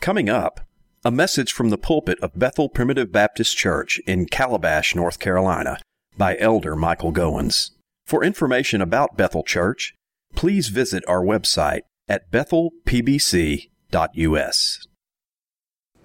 [0.00, 0.60] Coming up,
[1.04, 5.78] a message from the pulpit of Bethel Primitive Baptist Church in Calabash, North Carolina,
[6.16, 7.70] by Elder Michael Goins.
[8.06, 9.94] For information about Bethel Church,
[10.34, 13.66] please visit our website at bethelpbc.us.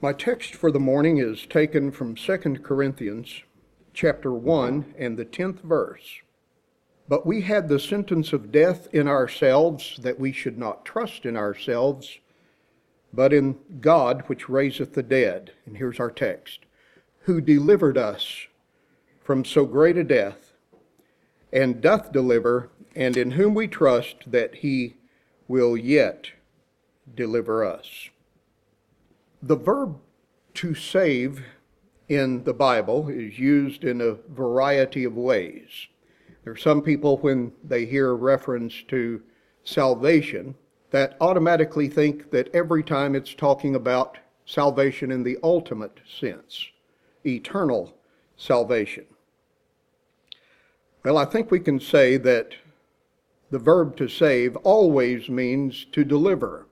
[0.01, 3.43] My text for the morning is taken from 2 Corinthians
[3.93, 6.19] chapter 1 and the 10th verse.
[7.07, 11.37] But we had the sentence of death in ourselves that we should not trust in
[11.37, 12.17] ourselves
[13.13, 15.51] but in God which raiseth the dead.
[15.65, 16.61] And here's our text
[17.21, 18.47] who delivered us
[19.23, 20.51] from so great a death,
[21.53, 24.95] and doth deliver, and in whom we trust that he
[25.47, 26.31] will yet
[27.15, 28.09] deliver us.
[29.41, 29.97] The verb
[30.55, 31.43] to save
[32.09, 35.87] in the Bible is used in a variety of ways.
[36.43, 39.21] There are some people, when they hear reference to
[39.63, 40.55] salvation,
[40.93, 46.67] that automatically think that every time it's talking about salvation in the ultimate sense,
[47.25, 47.97] eternal
[48.37, 49.03] salvation.
[51.03, 52.53] Well, I think we can say that
[53.49, 56.67] the verb to save always means to deliver.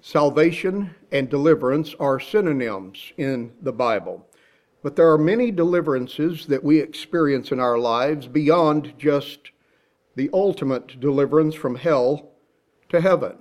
[0.00, 4.24] Salvation and deliverance are synonyms in the Bible.
[4.80, 9.50] But there are many deliverances that we experience in our lives beyond just
[10.14, 12.30] the ultimate deliverance from hell
[12.94, 13.36] to heaven.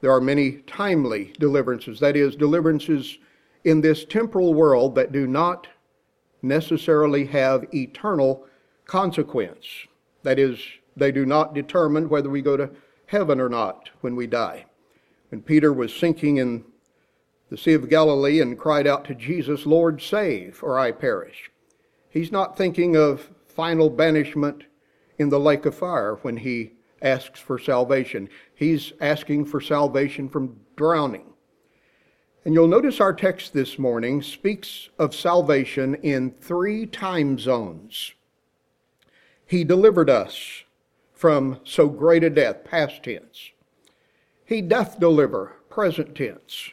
[0.00, 3.18] There are many timely deliverances, that is, deliverances
[3.64, 5.66] in this temporal world that do not
[6.40, 8.46] necessarily have eternal
[8.86, 9.66] consequence.
[10.22, 10.60] That is,
[10.96, 12.70] they do not determine whether we go to
[13.06, 14.66] heaven or not when we die.
[15.30, 16.64] When Peter was sinking in
[17.50, 21.50] the Sea of Galilee and cried out to Jesus, Lord, save, or I perish,
[22.08, 24.64] he's not thinking of final banishment
[25.18, 28.28] in the lake of fire when he asks for salvation.
[28.54, 31.32] He's asking for salvation from drowning.
[32.44, 38.14] And you'll notice our text this morning speaks of salvation in three time zones.
[39.46, 40.64] He delivered us
[41.12, 43.50] from so great a death, past tense.
[44.44, 46.70] He doth deliver, present tense.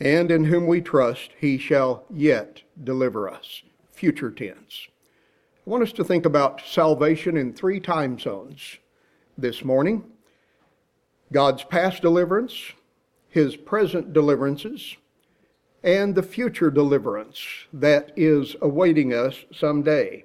[0.00, 3.62] And in whom we trust, he shall yet deliver us,
[3.92, 4.88] future tense.
[5.64, 8.78] I want us to think about salvation in three time zones
[9.38, 10.04] this morning
[11.32, 12.72] God's past deliverance,
[13.28, 14.96] His present deliverances,
[15.82, 17.38] and the future deliverance
[17.72, 20.24] that is awaiting us someday.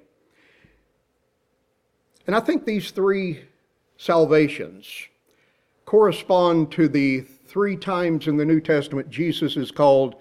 [2.26, 3.44] And I think these three
[3.96, 4.86] salvations
[5.86, 10.16] correspond to the three times in the New Testament Jesus is called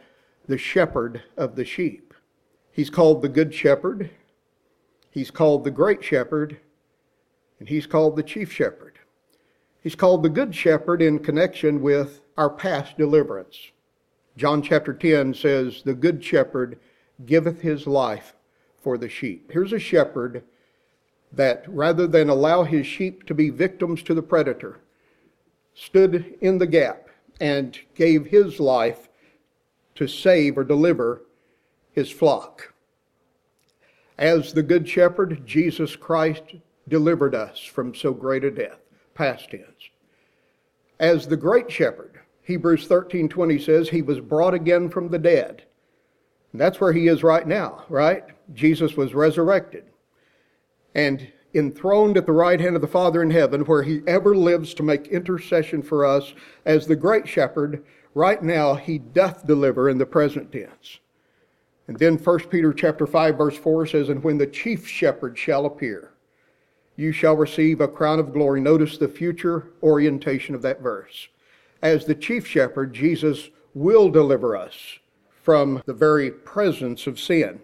[0.48, 2.14] the shepherd of the sheep.
[2.72, 4.10] He's called the good shepherd,
[5.12, 6.58] he's called the great shepherd,
[7.60, 9.00] and he's called the chief shepherd.
[9.82, 13.72] He's called the good shepherd in connection with our past deliverance.
[14.36, 16.80] John chapter 10 says, The good shepherd
[17.26, 18.36] giveth his life
[18.78, 19.52] for the sheep.
[19.52, 20.44] Here's a shepherd
[21.32, 24.80] that rather than allow his sheep to be victims to the predator,
[25.74, 29.10] stood in the gap and gave his life
[29.96, 31.24] to save or deliver
[31.92, 32.74] his flock.
[34.18, 36.56] As the Good Shepherd, Jesus Christ
[36.88, 38.80] delivered us from so great a death,
[39.14, 39.90] past tense.
[41.00, 45.64] As the great shepherd, Hebrews 13:20 says, he was brought again from the dead.
[46.52, 48.24] And that's where he is right now, right?
[48.54, 49.86] Jesus was resurrected
[50.96, 54.74] and enthroned at the right hand of the Father in heaven, where he ever lives
[54.74, 56.34] to make intercession for us
[56.66, 57.84] as the great shepherd.
[58.14, 61.00] Right now, he doth deliver in the present tense.
[61.88, 65.66] And then 1 Peter chapter 5 verse 4 says, And when the chief shepherd shall
[65.66, 66.14] appear,
[66.98, 68.60] you shall receive a crown of glory.
[68.60, 71.30] Notice the future orientation of that verse.
[71.82, 74.76] As the chief shepherd, Jesus will deliver us
[75.44, 77.62] from the very presence of sin.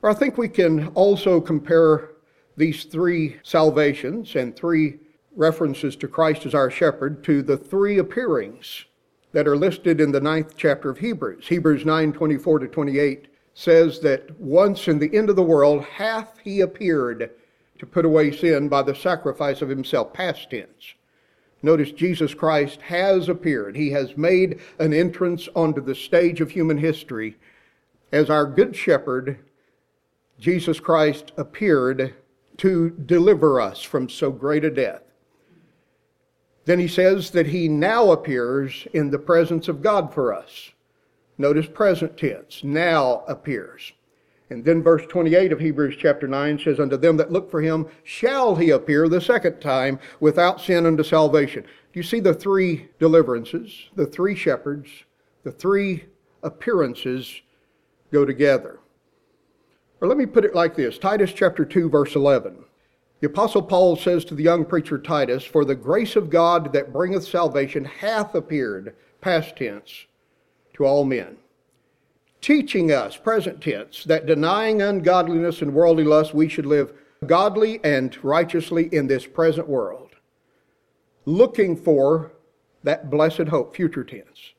[0.00, 2.10] Or I think we can also compare
[2.56, 4.98] these three salvations and three
[5.36, 8.86] references to Christ as our shepherd to the three appearings
[9.32, 11.46] that are listed in the ninth chapter of Hebrews.
[11.46, 16.38] Hebrews 9 24 to 28 says that once in the end of the world hath
[16.42, 17.30] he appeared
[17.82, 20.94] to put away sin by the sacrifice of himself, past tense.
[21.64, 23.74] Notice Jesus Christ has appeared.
[23.74, 27.36] He has made an entrance onto the stage of human history.
[28.12, 29.40] As our good shepherd,
[30.38, 32.14] Jesus Christ appeared
[32.58, 35.02] to deliver us from so great a death.
[36.66, 40.70] Then he says that he now appears in the presence of God for us.
[41.36, 43.92] Notice present tense, now appears.
[44.52, 47.86] And then verse 28 of Hebrews chapter 9 says, Unto them that look for him
[48.04, 51.62] shall he appear the second time without sin unto salvation.
[51.62, 54.90] Do you see the three deliverances, the three shepherds,
[55.42, 56.04] the three
[56.42, 57.40] appearances
[58.12, 58.78] go together.
[60.02, 62.64] Or let me put it like this Titus chapter 2, verse 11.
[63.20, 66.92] The Apostle Paul says to the young preacher Titus, For the grace of God that
[66.92, 70.06] bringeth salvation hath appeared, past tense,
[70.74, 71.38] to all men,
[72.42, 76.92] teaching us, present tense, that denying ungodliness and worldly lust, we should live
[77.24, 80.10] godly and righteously in this present world,
[81.24, 82.32] looking for
[82.82, 84.52] that blessed hope, future tense,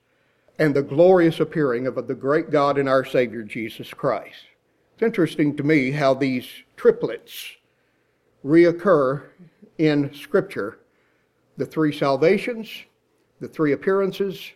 [0.58, 4.46] and the glorious appearing of the great God and our Savior Jesus Christ.
[4.94, 6.48] It's interesting to me how these
[6.78, 7.52] triplets
[8.46, 9.24] reoccur
[9.78, 10.80] in Scripture
[11.58, 12.70] the three salvations,
[13.40, 14.52] the three appearances,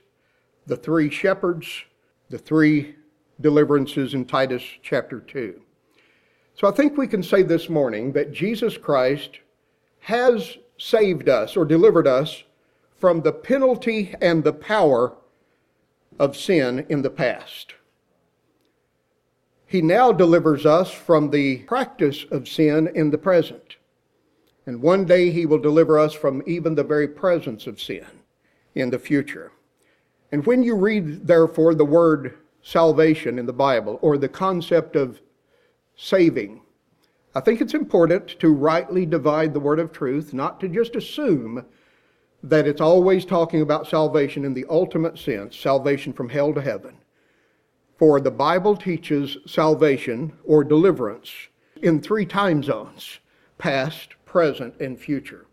[0.66, 1.84] the three shepherds,
[2.30, 2.96] the three
[3.42, 5.62] deliverances in Titus chapter 2.
[6.56, 9.40] So I think we can say this morning that Jesus Christ
[10.00, 12.44] has saved us or delivered us
[12.96, 15.14] from the penalty and the power
[16.20, 17.76] of sin in the past.
[19.68, 23.76] He now delivers us from the practice of sin in the present.
[24.66, 28.06] And one day he will deliver us from even the very presence of sin
[28.76, 29.52] in the future.
[30.32, 35.22] And when you read, therefore, the word salvation in the Bible or the concept of
[35.96, 36.62] saving,
[37.34, 41.66] I think it's important to rightly divide the word of truth, not to just assume
[42.44, 46.98] that it's always talking about salvation in the ultimate sense, salvation from hell to heaven.
[47.98, 51.32] For the Bible teaches salvation or deliverance
[51.82, 53.20] in three time zones
[53.58, 55.46] past, present, and future.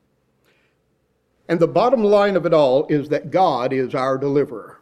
[1.49, 4.81] And the bottom line of it all is that God is our deliverer.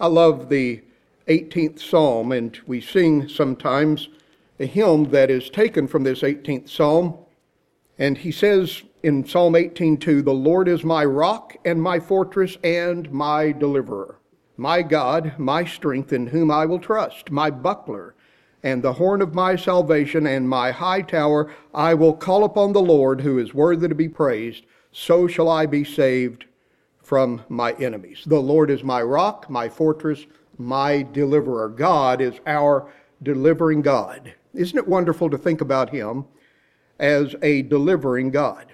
[0.00, 0.82] I love the
[1.28, 4.08] 18th Psalm, and we sing sometimes
[4.58, 7.16] a hymn that is taken from this 18th Psalm.
[7.98, 13.10] And he says in Psalm 18:2, "The Lord is my rock and my fortress and
[13.12, 14.18] my deliverer,
[14.56, 18.14] my God, my strength in whom I will trust, my buckler
[18.62, 22.82] and the horn of my salvation and my high tower, I will call upon the
[22.82, 26.44] Lord who is worthy to be praised, so shall I be saved
[26.98, 28.22] from my enemies.
[28.26, 30.26] The Lord is my rock, my fortress,
[30.60, 31.68] my deliverer.
[31.68, 32.92] God is our
[33.22, 34.34] delivering God.
[34.54, 36.26] Isn't it wonderful to think about Him
[36.98, 38.66] as a delivering God?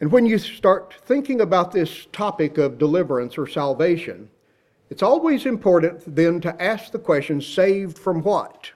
[0.00, 4.28] And when you start thinking about this topic of deliverance or salvation,
[4.90, 8.70] it's always important then to ask the question saved from what?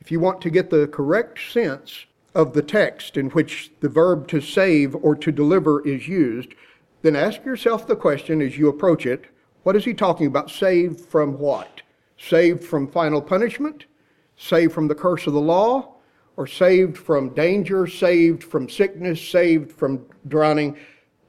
[0.00, 4.28] If you want to get the correct sense of the text in which the verb
[4.28, 6.50] to save or to deliver is used,
[7.02, 9.26] then ask yourself the question as you approach it
[9.64, 10.50] what is he talking about?
[10.50, 11.82] Saved from what?
[12.16, 13.86] Saved from final punishment?
[14.36, 15.94] Saved from the curse of the law?
[16.36, 17.86] Or saved from danger?
[17.86, 19.20] Saved from sickness?
[19.20, 20.76] Saved from drowning?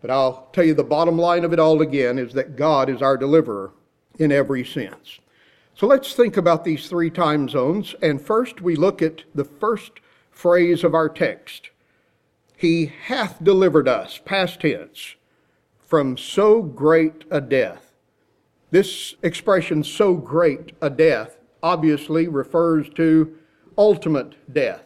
[0.01, 3.01] But I'll tell you the bottom line of it all again is that God is
[3.01, 3.71] our deliverer
[4.19, 5.19] in every sense.
[5.73, 7.95] So let's think about these three time zones.
[8.01, 9.93] And first, we look at the first
[10.29, 11.69] phrase of our text
[12.57, 15.15] He hath delivered us, past tense,
[15.79, 17.84] from so great a death.
[18.75, 23.33] This expression, so great a death, obviously refers to
[23.77, 24.83] ultimate death.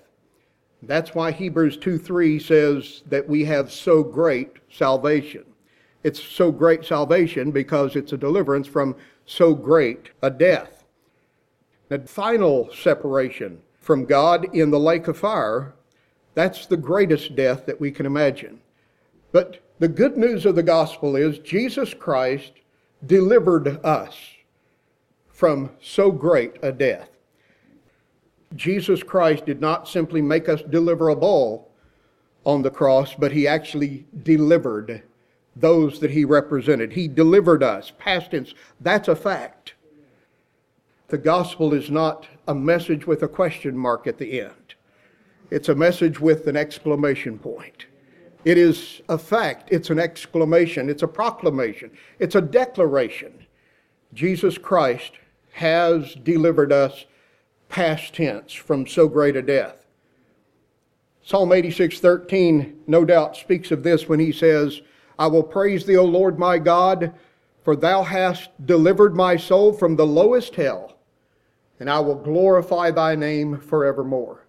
[0.84, 5.44] That's why Hebrews 2 3 says that we have so great salvation.
[6.04, 10.84] It's so great salvation because it's a deliverance from so great a death.
[11.88, 15.74] The final separation from God in the lake of fire,
[16.36, 18.62] that's the greatest death that we can imagine.
[19.32, 22.52] But the good news of the gospel is Jesus Christ
[23.06, 24.16] delivered us
[25.28, 27.10] from so great a death.
[28.56, 31.66] Jesus Christ did not simply make us deliverable
[32.46, 35.04] on the cross, but he actually delivered
[35.56, 36.94] those that he represented.
[36.94, 38.54] He delivered us, past tense.
[38.80, 39.76] That's a fact.
[41.10, 44.76] The gospel is not a message with a question mark at the end,
[45.52, 47.86] it's a message with an exclamation point.
[48.46, 53.46] It is a fact, it's an exclamation, it's a proclamation, it's a declaration.
[54.14, 55.14] Jesus Christ
[55.52, 57.06] has delivered us
[57.68, 59.86] past tense from so great a death.
[61.22, 64.82] Psalm 86:13 no doubt speaks of this when he says,
[65.20, 67.14] I will praise thee, O Lord my God,
[67.62, 70.96] for thou hast delivered my soul from the lowest hell,
[71.80, 74.46] and I will glorify thy name forevermore.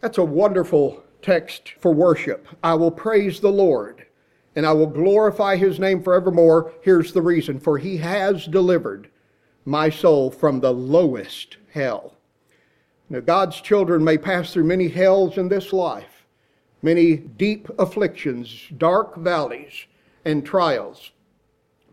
[0.00, 2.46] That's a wonderful text for worship.
[2.62, 4.06] I will praise the Lord,
[4.54, 6.72] and I will glorify his name forevermore.
[6.82, 9.08] Here's the reason for he has delivered
[9.64, 12.16] my soul from the lowest hell.
[13.08, 16.12] Now, God's children may pass through many hells in this life
[16.82, 19.86] many deep afflictions, dark valleys,
[20.24, 21.12] and trials.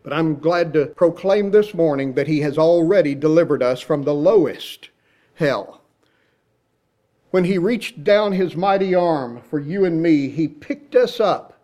[0.02, 4.14] But I'm glad to proclaim this morning that He has already delivered us from the
[4.14, 4.90] lowest
[5.34, 5.79] hell.
[7.30, 11.60] When He reached down His mighty arm for you and me, He picked us up,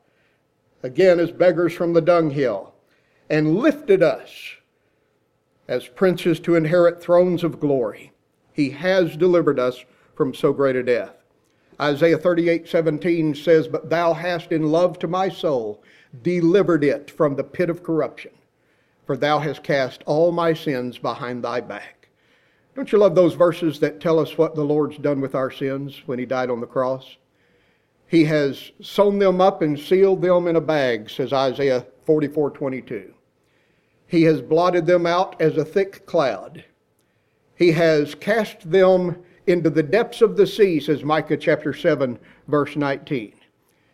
[0.82, 2.75] again as beggars from the dunghill,
[3.28, 4.30] and lifted us
[5.68, 8.12] as princes to inherit thrones of glory.
[8.52, 11.14] He has delivered us from so great a death.
[11.80, 15.82] Isaiah 38 17 says, But thou hast in love to my soul
[16.23, 18.32] delivered it from the pit of corruption,
[19.04, 21.95] for thou hast cast all my sins behind thy back.
[22.76, 26.02] Don't you love those verses that tell us what the Lord's done with our sins
[26.04, 27.16] when he died on the cross?
[28.06, 33.14] He has sewn them up and sealed them in a bag, says Isaiah 44 22.
[34.06, 36.64] He has blotted them out as a thick cloud.
[37.54, 42.76] He has cast them into the depths of the sea, says Micah chapter 7, verse
[42.76, 43.33] 19.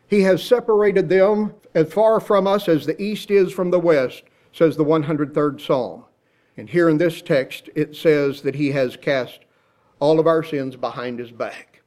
[0.08, 4.24] He has separated them as far from us as the east is from the west,
[4.52, 6.04] says the 103rd Psalm.
[6.56, 9.40] And here in this text, it says that he has cast
[10.00, 11.80] all of our sins behind his back.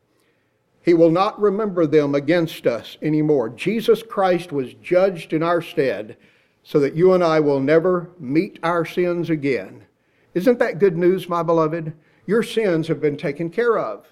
[0.81, 3.50] He will not remember them against us anymore.
[3.50, 6.17] Jesus Christ was judged in our stead
[6.63, 9.86] so that you and I will never meet our sins again.
[10.34, 11.93] Isn't that good news, my beloved?
[12.25, 14.07] Your sins have been taken care of.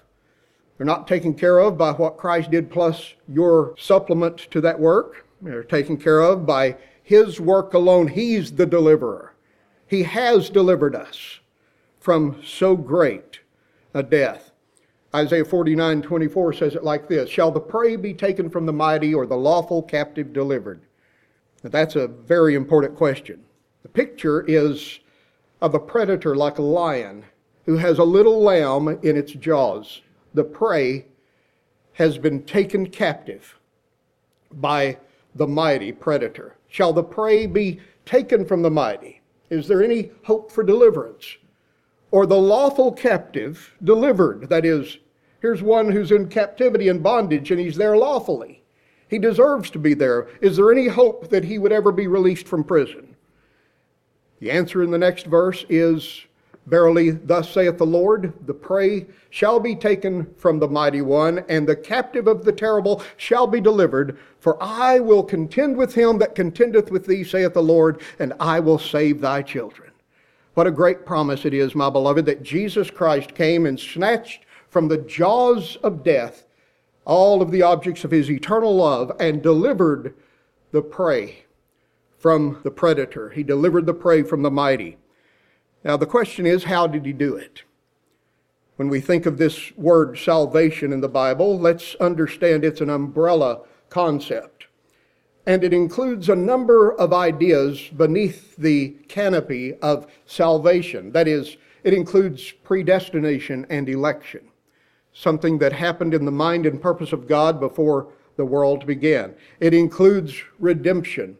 [0.76, 5.26] They're not taken care of by what Christ did plus your supplement to that work.
[5.42, 8.08] They're taken care of by His work alone.
[8.08, 9.33] He's the deliverer.
[9.86, 11.40] He has delivered us
[12.00, 13.40] from so great
[13.92, 14.50] a death.
[15.14, 19.14] Isaiah 49 24 says it like this Shall the prey be taken from the mighty
[19.14, 20.82] or the lawful captive delivered?
[21.62, 23.44] Now, that's a very important question.
[23.82, 25.00] The picture is
[25.60, 27.24] of a predator like a lion
[27.64, 30.02] who has a little lamb in its jaws
[30.34, 31.06] the prey
[31.92, 33.56] has been taken captive
[34.52, 34.98] by
[35.36, 36.56] the mighty predator.
[36.68, 39.20] Shall the prey be taken from the mighty?
[39.50, 41.36] Is there any hope for deliverance?
[42.10, 44.48] Or the lawful captive delivered?
[44.48, 44.98] That is,
[45.40, 48.62] here's one who's in captivity and bondage and he's there lawfully.
[49.08, 50.28] He deserves to be there.
[50.40, 53.14] Is there any hope that he would ever be released from prison?
[54.40, 56.24] The answer in the next verse is
[56.66, 61.66] Verily, thus saith the Lord, the prey shall be taken from the mighty one, and
[61.66, 64.18] the captive of the terrible shall be delivered.
[64.40, 68.60] For I will contend with him that contendeth with thee, saith the Lord, and I
[68.60, 69.90] will save thy children.
[70.54, 74.88] What a great promise it is, my beloved, that Jesus Christ came and snatched from
[74.88, 76.46] the jaws of death
[77.04, 80.14] all of the objects of his eternal love and delivered
[80.72, 81.44] the prey
[82.18, 83.30] from the predator.
[83.30, 84.96] He delivered the prey from the mighty.
[85.84, 87.62] Now, the question is, how did he do it?
[88.76, 93.60] When we think of this word salvation in the Bible, let's understand it's an umbrella
[93.90, 94.66] concept.
[95.46, 101.12] And it includes a number of ideas beneath the canopy of salvation.
[101.12, 104.48] That is, it includes predestination and election,
[105.12, 109.34] something that happened in the mind and purpose of God before the world began.
[109.60, 111.36] It includes redemption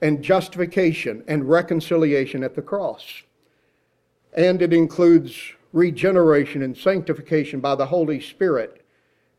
[0.00, 3.22] and justification and reconciliation at the cross
[4.36, 5.34] and it includes
[5.72, 8.84] regeneration and sanctification by the Holy Spirit,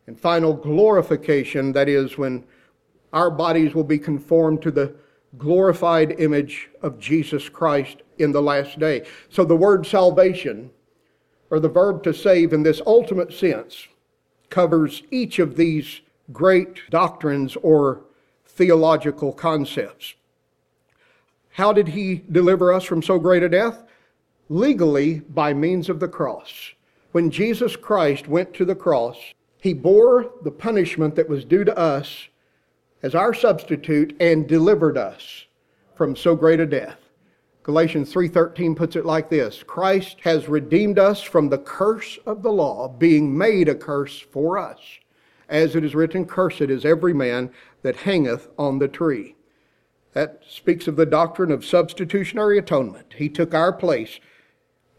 [0.07, 2.43] and final glorification, that is, when
[3.13, 4.95] our bodies will be conformed to the
[5.37, 9.05] glorified image of Jesus Christ in the last day.
[9.29, 10.71] So the word salvation,
[11.49, 13.87] or the verb to save in this ultimate sense,
[14.49, 16.01] covers each of these
[16.31, 18.01] great doctrines or
[18.45, 20.15] theological concepts.
[21.51, 23.83] How did he deliver us from so great a death?
[24.49, 26.71] Legally by means of the cross.
[27.11, 29.17] When Jesus Christ went to the cross,
[29.61, 32.27] he bore the punishment that was due to us
[33.03, 35.45] as our substitute and delivered us
[35.95, 36.99] from so great a death.
[37.63, 42.51] Galatians 3:13 puts it like this: Christ has redeemed us from the curse of the
[42.51, 44.79] law, being made a curse for us.
[45.49, 47.51] As it is written, cursed is every man
[47.81, 49.35] that hangeth on the tree.
[50.13, 53.15] That speaks of the doctrine of substitutionary atonement.
[53.17, 54.19] He took our place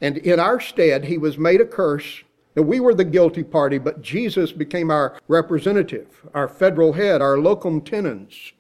[0.01, 2.23] and in our stead, he was made a curse.
[2.55, 7.39] Now, we were the guilty party, but Jesus became our representative, our federal head, our
[7.39, 8.53] locum tenens.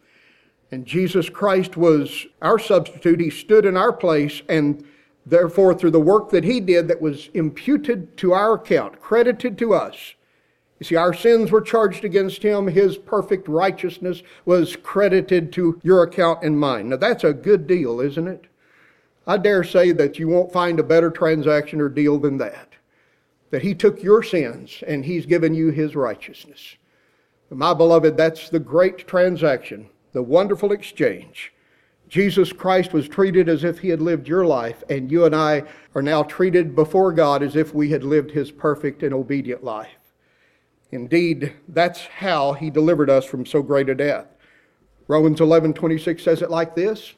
[0.71, 3.21] And Jesus Christ was our substitute.
[3.21, 4.85] He stood in our place, and
[5.25, 9.75] therefore, through the work that he did that was imputed to our account, credited to
[9.75, 10.15] us.
[10.79, 12.69] You see, our sins were charged against him.
[12.69, 16.91] His perfect righteousness was credited to your account and mine.
[16.91, 18.48] Now, that's a good deal, isn't it?
[19.29, 22.71] I dare say that you won't find a better transaction or deal than that.
[23.51, 26.75] That He took your sins and He's given you His righteousness.
[27.51, 31.53] My beloved, that's the great transaction, the wonderful exchange
[32.09, 35.65] Jesus Christ was treated as if he had lived your life, and you and I
[35.95, 39.99] are now treated before God as if we had lived his perfect and obedient life.
[40.91, 44.27] Indeed, that's how he delivered us from so great a death.
[45.07, 47.15] Romans 11:26 says it like this: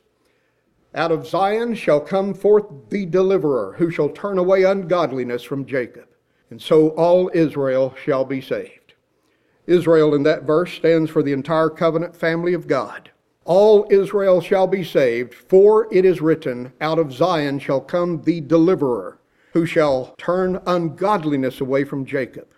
[0.95, 6.09] Out of Zion shall come forth the deliverer, who shall turn away ungodliness from Jacob,
[6.51, 8.95] and so all Israel shall be saved.
[9.67, 13.11] Israel in that verse stands for the entire covenant family of God.
[13.45, 18.41] All Israel shall be saved, for it is written, Out of Zion shall come the
[18.41, 19.19] deliverer,
[19.53, 22.49] who shall turn ungodliness away from Jacob.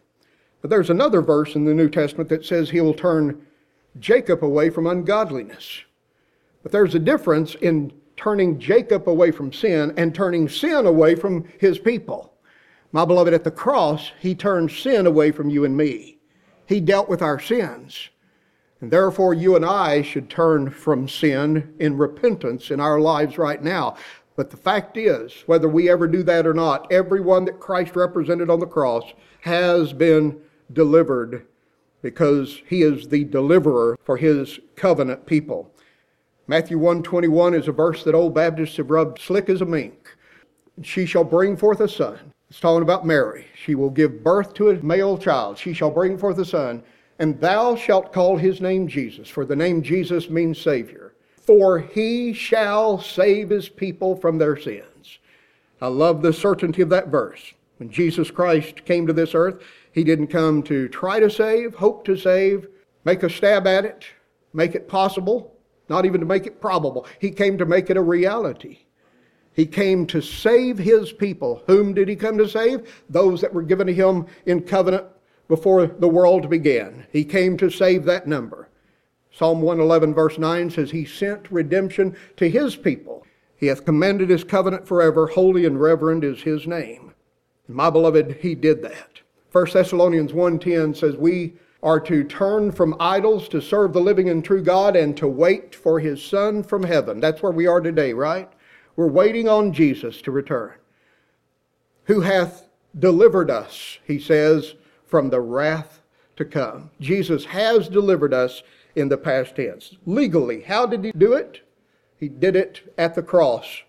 [0.62, 3.46] But there's another verse in the New Testament that says he will turn
[3.98, 5.82] Jacob away from ungodliness.
[6.62, 11.45] But there's a difference in turning Jacob away from sin and turning sin away from
[11.59, 12.35] his people.
[12.92, 16.19] My beloved, at the cross, he turned sin away from you and me.
[16.66, 18.11] He dealt with our sins.
[18.81, 23.62] And therefore, you and I should turn from sin in repentance in our lives right
[23.62, 23.97] now.
[24.37, 28.50] But the fact is, whether we ever do that or not, everyone that Christ represented
[28.50, 29.04] on the cross
[29.42, 30.40] has been
[30.73, 31.47] delivered
[32.02, 35.71] because he is the deliverer for his covenant people.
[36.52, 40.14] Matthew 121 is a verse that old Baptists have rubbed slick as a mink.
[40.82, 42.18] She shall bring forth a son.
[42.50, 43.47] It's talking about Mary.
[43.54, 45.56] She will give birth to a male child.
[45.56, 46.82] She shall bring forth a son,
[47.18, 51.14] and thou shalt call his name Jesus, for the name Jesus means Savior.
[51.40, 55.21] For he shall save his people from their sins.
[55.80, 57.54] I love the certainty of that verse.
[57.78, 62.04] When Jesus Christ came to this earth, he didn't come to try to save, hope
[62.04, 62.68] to save,
[63.06, 64.04] make a stab at it,
[64.52, 65.51] make it possible,
[65.92, 67.06] not even to make it probable.
[67.18, 68.78] He came to make it a reality.
[69.52, 71.62] He came to save his people.
[71.66, 73.04] Whom did he come to save?
[73.11, 75.04] Those that were given to him in covenant
[75.49, 77.06] before the world began.
[77.12, 78.70] He came to save that number.
[79.30, 83.26] Psalm 111, verse 9 says, He sent redemption to his people.
[83.54, 85.26] He hath commanded his covenant forever.
[85.26, 87.12] Holy and reverend is his name.
[87.68, 89.20] My beloved, he did that.
[89.52, 94.45] 1 Thessalonians 1:10 says we are to turn from idols to serve the living and
[94.45, 97.18] true God and to wait for his son from heaven.
[97.21, 98.51] That's where we are today, right?
[98.95, 100.75] We're waiting on Jesus to return.
[102.05, 102.68] Who hath
[102.99, 104.75] delivered us, he says,
[105.07, 106.03] from the wrath
[106.37, 106.90] to come.
[107.01, 108.62] Jesus has delivered us
[108.95, 109.97] in the past tense.
[110.07, 111.62] Legally, how did he do it?
[112.18, 113.83] He did it at the cross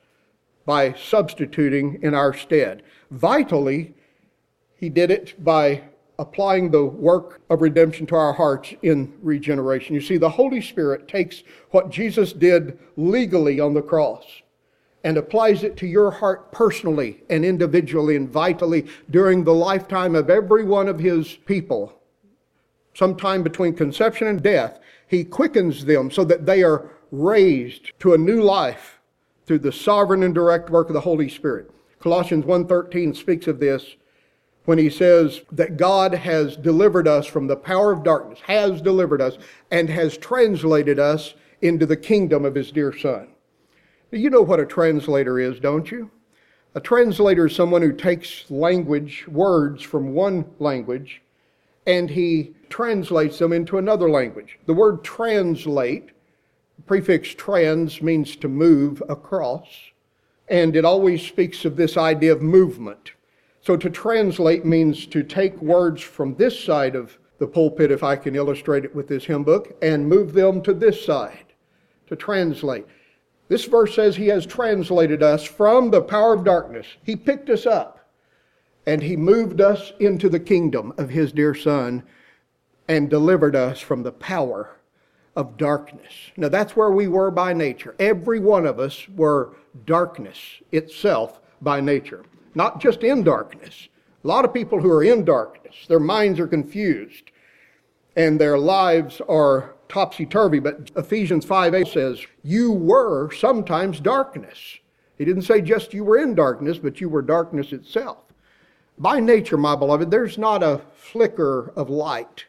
[0.66, 2.82] by substituting in our stead.
[3.12, 3.94] Vitally,
[4.76, 5.84] he did it by
[6.20, 9.96] applying the work of redemption to our hearts in regeneration.
[9.96, 14.24] You see, the Holy Spirit takes what Jesus did legally on the cross
[15.04, 20.30] and applies it to your heart personally and individually and vitally during the lifetime of
[20.30, 22.00] every one of his people.
[22.94, 28.18] Sometime between conception and death, he quickens them so that they are raised to a
[28.18, 29.00] new life
[29.46, 31.70] through the sovereign and direct work of the Holy Spirit.
[32.00, 33.96] Colossians 1:13 speaks of this
[34.66, 39.22] when he says that God has delivered us from the power of darkness, has delivered
[39.22, 39.38] us,
[39.72, 43.28] and has translated us into the kingdom of his dear Son.
[44.12, 46.12] You know what a translator is, don't you?
[46.76, 51.22] A translator is someone who takes language, words from one language,
[51.86, 54.58] and he translates them into another language.
[54.66, 56.10] The word translate,
[56.86, 59.68] prefix trans, means to move across,
[60.48, 63.12] and it always speaks of this idea of movement.
[63.64, 68.18] So to translate means to take words from this side of the pulpit, if I
[68.18, 71.46] can illustrate it with this hymn book, and move them to this side.
[72.08, 72.86] To translate.
[73.48, 76.88] This verse says he has translated us from the power of darkness.
[77.04, 78.10] He picked us up
[78.86, 82.04] and he moved us into the kingdom of his dear son
[82.90, 84.78] and delivered us from the power
[85.38, 86.14] of darkness.
[86.36, 87.96] Now that's where we were by nature.
[87.98, 90.38] Every one of us were darkness
[90.72, 93.88] itself by nature not just in darkness.
[94.24, 97.32] A lot of people who are in darkness, their minds are confused
[98.16, 100.60] and their lives are topsy turvy.
[100.60, 104.80] But Ephesians 5 8 says, You were sometimes darkness.
[105.18, 108.18] He didn't say just you were in darkness, but you were darkness itself.
[108.98, 112.46] By nature, my beloved, there's not a flicker of light.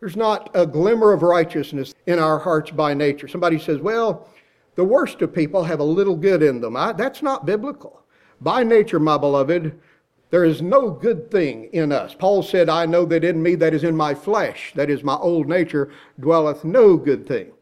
[0.00, 3.28] There's not a glimmer of righteousness in our hearts by nature.
[3.28, 4.28] Somebody says, Well,
[4.74, 6.76] the worst of people have a little good in them.
[6.76, 8.03] I, that's not biblical.
[8.40, 9.78] By nature, my beloved,
[10.30, 12.14] there is no good thing in us.
[12.14, 15.14] Paul said, I know that in me, that is in my flesh, that is my
[15.14, 17.52] old nature, dwelleth no good thing.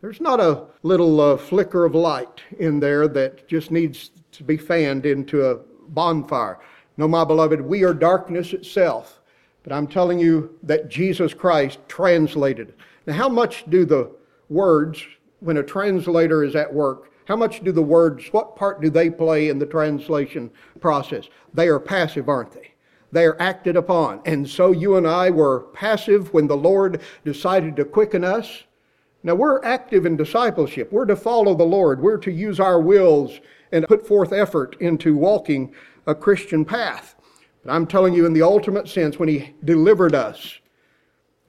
[0.00, 4.56] There's not a little uh, flicker of light in there that just needs to be
[4.56, 5.56] fanned into a
[5.88, 6.60] bonfire.
[6.96, 9.20] No, my beloved, we are darkness itself.
[9.62, 12.74] But I'm telling you that Jesus Christ translated.
[13.06, 14.10] Now, how much do the
[14.48, 15.02] words,
[15.40, 19.08] when a translator is at work, How much do the words, what part do they
[19.08, 21.28] play in the translation process?
[21.54, 22.72] They are passive, aren't they?
[23.12, 24.20] They are acted upon.
[24.24, 28.64] And so you and I were passive when the Lord decided to quicken us.
[29.22, 30.92] Now we're active in discipleship.
[30.92, 32.02] We're to follow the Lord.
[32.02, 33.40] We're to use our wills
[33.72, 35.72] and put forth effort into walking
[36.06, 37.14] a Christian path.
[37.62, 40.58] But I'm telling you, in the ultimate sense, when He delivered us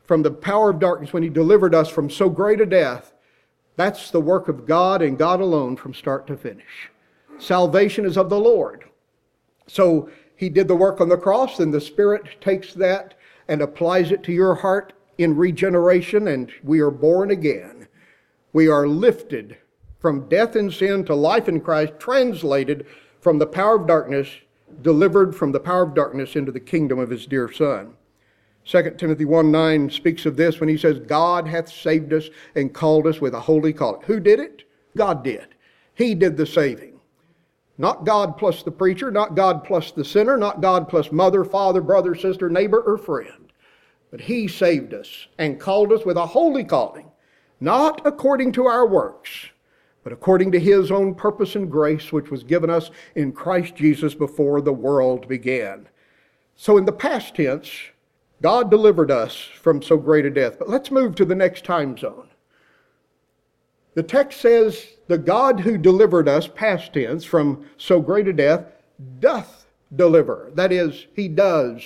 [0.05, 3.14] from the power of darkness, when He delivered us from so great a death,
[3.75, 6.89] that's the work of God and God alone from start to finish.
[7.37, 8.85] Salvation is of the Lord.
[9.67, 13.15] So he did the work on the cross, and the Spirit takes that
[13.47, 17.87] and applies it to your heart in regeneration, and we are born again.
[18.53, 19.57] We are lifted
[19.99, 22.85] from death and sin to life in Christ, translated
[23.19, 24.29] from the power of darkness,
[24.81, 27.93] delivered from the power of darkness into the kingdom of his dear Son.
[28.65, 32.73] 2 Timothy 1 9 speaks of this when he says, God hath saved us and
[32.73, 34.01] called us with a holy calling.
[34.05, 34.63] Who did it?
[34.97, 35.47] God did.
[35.93, 36.99] He did the saving.
[37.77, 41.81] Not God plus the preacher, not God plus the sinner, not God plus mother, father,
[41.81, 43.51] brother, sister, neighbor, or friend.
[44.11, 47.11] But He saved us and called us with a holy calling,
[47.59, 49.47] not according to our works,
[50.03, 54.15] but according to His own purpose and grace, which was given us in Christ Jesus
[54.15, 55.89] before the world began.
[56.55, 57.69] So, in the past tense,
[58.41, 60.59] God delivered us from so great a death.
[60.59, 62.29] But let's move to the next time zone.
[63.95, 68.65] The text says, The God who delivered us, past tense, from so great a death,
[69.19, 70.51] doth deliver.
[70.53, 71.81] That is, He does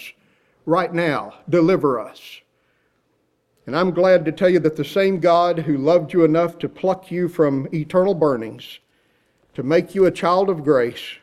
[0.66, 2.42] right now deliver us.
[3.68, 6.68] And I'm glad to tell you that the same God who loved you enough to
[6.70, 8.80] pluck you from eternal burnings,
[9.54, 11.18] to make you a child of grace,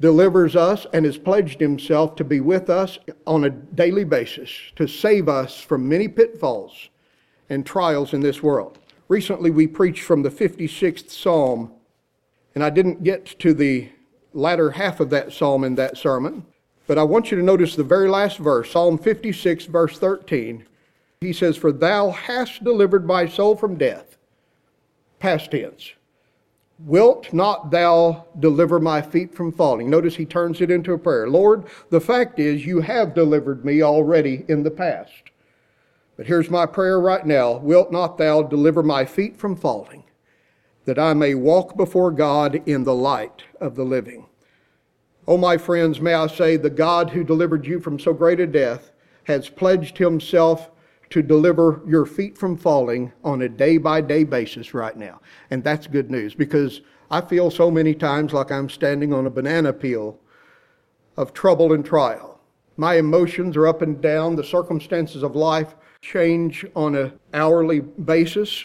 [0.00, 4.88] delivers us and has pledged himself to be with us on a daily basis to
[4.88, 6.88] save us from many pitfalls
[7.50, 8.78] and trials in this world.
[9.08, 11.72] Recently, we preached from the 56th Psalm,
[12.54, 13.90] and I didn't get to the
[14.32, 16.46] latter half of that psalm in that sermon,
[16.86, 20.64] but I want you to notice the very last verse, Psalm 56, verse 13.
[21.20, 24.16] He says, For thou hast delivered my soul from death.
[25.18, 25.92] Past tense.
[26.84, 29.90] Wilt not thou deliver my feet from falling?
[29.90, 31.28] Notice he turns it into a prayer.
[31.28, 35.30] Lord, the fact is, you have delivered me already in the past.
[36.16, 40.04] But here's my prayer right now Wilt not thou deliver my feet from falling,
[40.86, 44.26] that I may walk before God in the light of the living?
[45.28, 48.46] Oh, my friends, may I say, the God who delivered you from so great a
[48.46, 48.90] death
[49.24, 50.70] has pledged himself
[51.10, 55.20] to deliver your feet from falling on a day by day basis right now.
[55.50, 59.30] And that's good news because I feel so many times like I'm standing on a
[59.30, 60.18] banana peel
[61.16, 62.40] of trouble and trial.
[62.76, 64.36] My emotions are up and down.
[64.36, 68.64] The circumstances of life change on an hourly basis.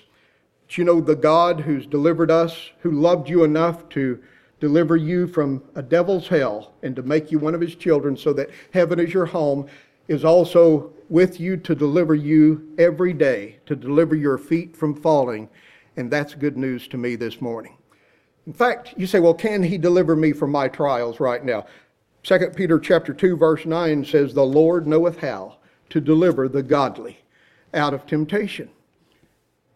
[0.68, 4.22] But you know, the God who's delivered us, who loved you enough to
[4.60, 8.32] deliver you from a devil's hell and to make you one of his children so
[8.34, 9.68] that heaven is your home,
[10.08, 15.50] is also with you to deliver you every day, to deliver your feet from falling.
[15.98, 17.78] And that's good news to me this morning.
[18.48, 21.66] In fact, you say, well, can he deliver me from my trials right now?
[22.24, 25.58] 2 Peter chapter 2 verse 9 says, "The Lord knoweth how
[25.90, 27.20] to deliver the godly
[27.74, 28.70] out of temptation.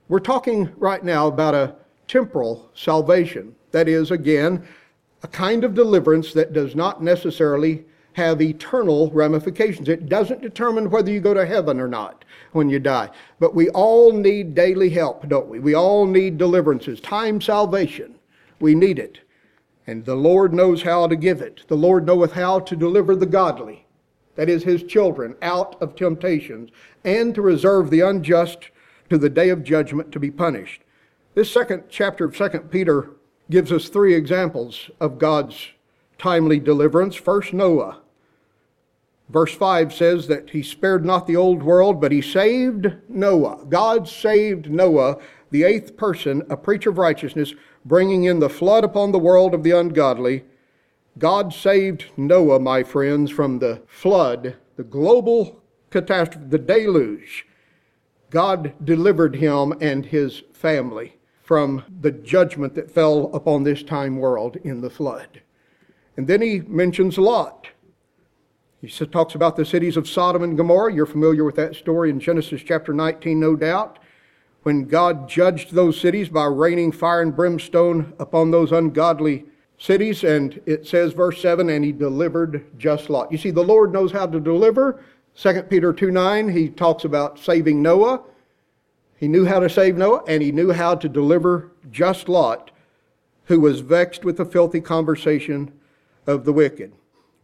[0.08, 1.76] We're talking right now about a
[2.08, 3.56] temporal salvation.
[3.72, 4.66] That is, again,
[5.22, 9.88] a kind of deliverance that does not necessarily have eternal ramifications.
[9.88, 13.10] It doesn't determine whether you go to heaven or not when you die.
[13.40, 15.60] But we all need daily help, don't we?
[15.60, 18.16] We all need deliverances, time salvation.
[18.60, 19.20] We need it.
[19.88, 21.62] And the Lord knows how to give it.
[21.68, 23.86] The Lord knoweth how to deliver the godly
[24.40, 26.70] that is, his children, out of temptations,
[27.04, 28.70] and to reserve the unjust
[29.10, 30.82] to the day of judgment to be punished.
[31.34, 33.10] This second chapter of 2 Peter
[33.52, 35.72] gives us three examples of God's
[36.20, 37.16] timely deliverance.
[37.16, 38.02] First, Noah.
[39.30, 43.66] Verse 5 says that he spared not the old world, but he saved Noah.
[43.70, 45.18] God saved Noah,
[45.52, 47.54] the eighth person, a preacher of righteousness,
[47.86, 50.44] bringing in the flood upon the world of the ungodly
[51.20, 57.46] God saved Noah, my friends, from the flood, the global catastrophe, the deluge.
[58.30, 64.56] God delivered him and his family from the judgment that fell upon this time world
[64.64, 65.42] in the flood.
[66.20, 67.70] And then he mentions Lot.
[68.82, 70.94] He talks about the cities of Sodom and Gomorrah.
[70.94, 74.00] You're familiar with that story in Genesis chapter 19, no doubt.
[74.64, 79.46] When God judged those cities by raining fire and brimstone upon those ungodly
[79.78, 83.32] cities, and it says, verse 7, and he delivered just Lot.
[83.32, 85.02] You see, the Lord knows how to deliver.
[85.38, 88.24] 2 Peter 2 9, he talks about saving Noah.
[89.16, 92.72] He knew how to save Noah, and he knew how to deliver just Lot,
[93.46, 95.72] who was vexed with the filthy conversation
[96.30, 96.94] of the wicked.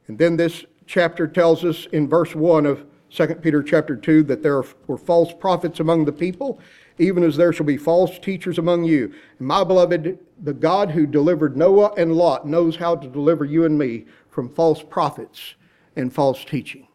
[0.08, 4.44] And then this chapter tells us in verse 1 of 2 Peter chapter 2 that
[4.44, 6.60] there were false prophets among the people,
[7.00, 9.12] even as there shall be false teachers among you.
[9.40, 13.66] And my beloved, the God who delivered Noah and Lot knows how to deliver you
[13.66, 15.56] and me from false prophets
[15.96, 16.88] and false teaching.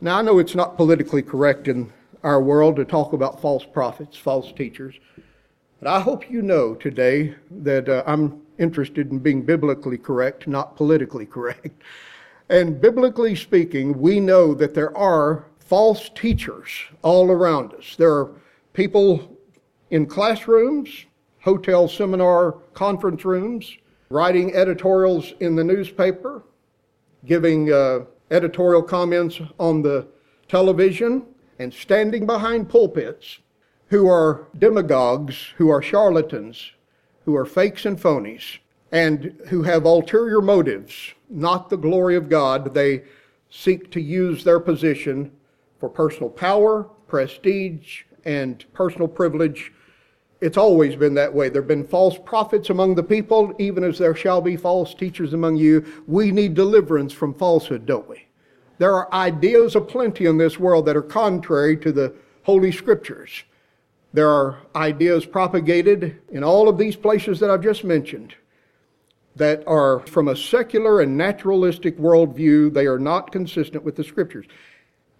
[0.00, 4.16] Now, I know it's not politically correct in our world to talk about false prophets,
[4.16, 4.94] false teachers,
[5.80, 10.76] but I hope you know today that uh, I'm interested in being biblically correct, not
[10.76, 11.82] politically correct.
[12.48, 16.68] And biblically speaking, we know that there are false teachers
[17.02, 17.94] all around us.
[17.96, 18.32] There are
[18.72, 19.38] people
[19.90, 21.06] in classrooms,
[21.40, 23.76] hotel seminar conference rooms,
[24.08, 26.42] writing editorials in the newspaper,
[27.24, 30.06] giving uh, editorial comments on the
[30.48, 31.24] television,
[31.60, 33.38] and standing behind pulpits
[33.86, 36.72] who are demagogues, who are charlatans,
[37.24, 38.58] who are fakes and phonies,
[38.92, 42.74] and who have ulterior motives, not the glory of God.
[42.74, 43.04] They
[43.50, 45.30] seek to use their position
[45.78, 49.72] for personal power, prestige, and personal privilege.
[50.40, 51.48] It's always been that way.
[51.48, 55.34] There have been false prophets among the people, even as there shall be false teachers
[55.34, 55.84] among you.
[56.06, 58.26] We need deliverance from falsehood, don't we?
[58.78, 63.44] There are ideas aplenty in this world that are contrary to the Holy Scriptures.
[64.12, 68.34] There are ideas propagated in all of these places that I've just mentioned
[69.36, 72.72] that are from a secular and naturalistic worldview.
[72.72, 74.46] They are not consistent with the Scriptures.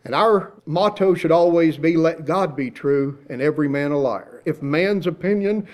[0.04, 4.42] And our motto should always be let God be true and every man a liar.
[4.44, 5.68] If man's opinion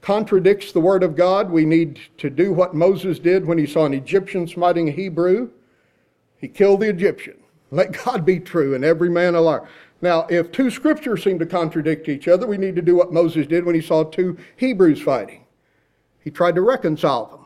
[0.00, 3.86] contradicts the Word of God, we need to do what Moses did when he saw
[3.86, 5.50] an Egyptian smiting a Hebrew.
[6.36, 7.36] He killed the Egyptian.
[7.70, 9.68] Let God be true and every man a liar.
[10.02, 13.46] Now, if two scriptures seem to contradict each other, we need to do what Moses
[13.46, 15.44] did when he saw two Hebrews fighting.
[16.20, 17.40] He tried to reconcile them.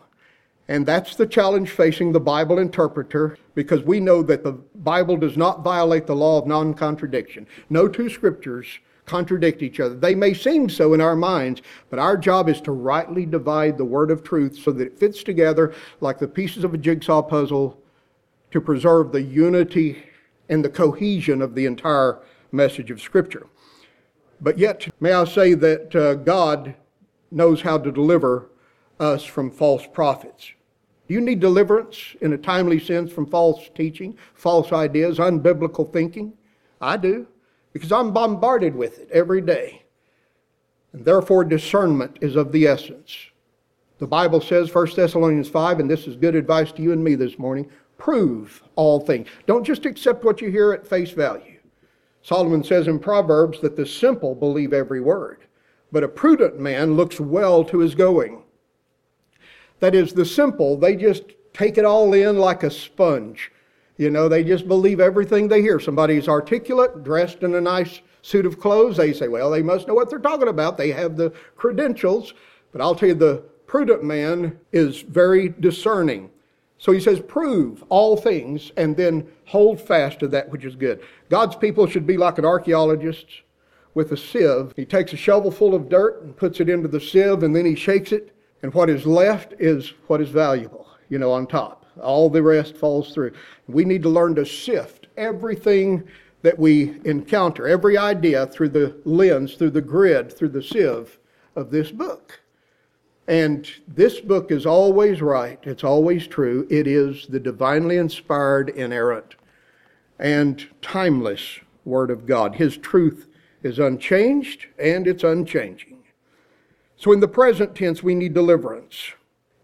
[0.67, 5.37] And that's the challenge facing the Bible interpreter because we know that the Bible does
[5.37, 7.47] not violate the law of non contradiction.
[7.69, 9.95] No two scriptures contradict each other.
[9.95, 13.85] They may seem so in our minds, but our job is to rightly divide the
[13.85, 17.79] word of truth so that it fits together like the pieces of a jigsaw puzzle
[18.51, 20.03] to preserve the unity
[20.49, 22.21] and the cohesion of the entire
[22.55, 23.47] message of Scripture.
[24.41, 26.75] But yet, may I say that uh, God
[27.31, 28.51] knows how to deliver
[29.01, 30.53] us from false prophets.
[31.07, 36.33] Do you need deliverance in a timely sense from false teaching, false ideas, unbiblical thinking?
[36.81, 37.27] I do,
[37.73, 39.83] because I'm bombarded with it every day.
[40.93, 43.31] And therefore, discernment is of the essence.
[43.99, 47.15] The Bible says, 1 Thessalonians 5, and this is good advice to you and me
[47.15, 49.29] this morning prove all things.
[49.47, 51.54] Don't just accept what you hear at face value.
[52.25, 55.43] Solomon says in Proverbs that the simple believe every word,
[55.93, 58.43] but a prudent man looks well to his going.
[59.81, 63.53] That is, the simple, they just take it all in like a sponge.
[63.99, 65.79] You know, they just believe everything they hear.
[65.79, 68.97] Somebody's articulate, dressed in a nice suit of clothes.
[68.97, 70.79] They say, well, they must know what they're talking about.
[70.79, 72.33] They have the credentials.
[72.73, 76.31] But I'll tell you, the prudent man is very discerning.
[76.79, 81.01] So he says, prove all things and then hold fast to that which is good.
[81.29, 83.27] God's people should be like an archaeologist
[83.95, 84.73] with a sieve.
[84.77, 87.65] He takes a shovel full of dirt and puts it into the sieve and then
[87.65, 91.85] he shakes it and what is left is what is valuable, you know, on top.
[92.01, 93.33] All the rest falls through.
[93.69, 96.03] We need to learn to sift everything
[96.43, 101.19] that we encounter, every idea through the lens, through the grid, through the sieve
[101.57, 102.41] of this book.
[103.27, 106.67] And this book is always right, it's always true.
[106.71, 109.37] It is the divinely inspired, inerrant,
[110.19, 112.55] and timeless Word of God.
[112.57, 113.27] His truth
[113.63, 116.05] is unchanged and it's unchanging.
[116.97, 119.13] So in the present tense, we need deliverance.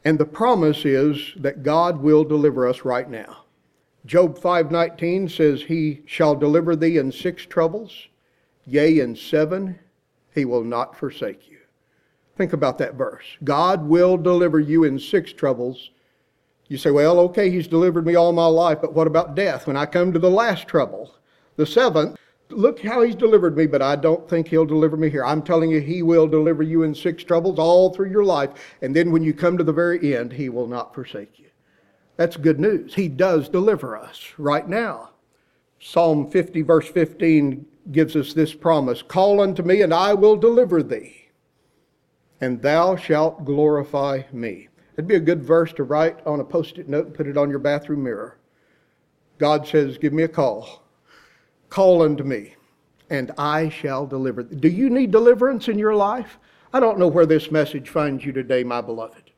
[0.05, 3.45] And the promise is that God will deliver us right now.
[4.07, 8.09] Job 5:19 says he shall deliver thee in six troubles,
[8.67, 9.79] yea in seven
[10.35, 11.60] he will not forsake you.
[12.41, 13.37] Think about that verse.
[13.45, 15.91] God will deliver you in six troubles.
[16.69, 19.67] You say, well, okay, he's delivered me all my life, but what about death?
[19.67, 21.15] When I come to the last trouble,
[21.57, 22.17] the seventh,
[22.49, 25.23] Look how he's delivered me, but I don't think he'll deliver me here.
[25.23, 28.51] I'm telling you, he will deliver you in six troubles all through your life.
[28.81, 31.51] And then when you come to the very end, he will not forsake you.
[32.17, 32.95] That's good news.
[32.95, 35.11] He does deliver us right now.
[35.79, 40.83] Psalm 50, verse 15, gives us this promise Call unto me, and I will deliver
[40.83, 41.20] thee,
[42.41, 44.69] and thou shalt glorify me.
[44.95, 47.37] It'd be a good verse to write on a post it note and put it
[47.37, 48.37] on your bathroom mirror.
[49.39, 50.83] God says, Give me a call.
[51.69, 52.55] Call unto me,
[53.09, 54.43] and I shall deliver.
[54.43, 56.39] Do you need deliverance in your life?
[56.73, 59.31] I don't know where this message finds you today, my beloved.